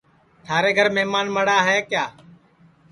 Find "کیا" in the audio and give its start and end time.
1.89-2.05